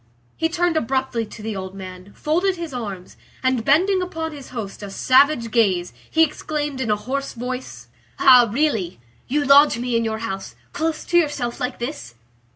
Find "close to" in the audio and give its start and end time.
10.73-11.17